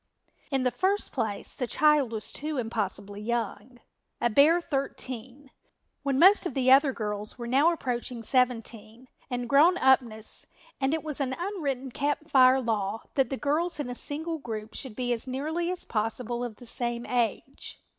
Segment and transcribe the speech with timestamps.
[0.49, 3.79] In the first place the child was too impossibly young,
[4.19, 5.51] a bare thirteen,
[6.01, 10.47] when most of the other girls were now approaching seventeen and grown up ness,
[10.79, 14.73] and it was an unwritten Camp Fire law that the girls in a single group
[14.73, 17.79] should be as nearly as possible of the same age.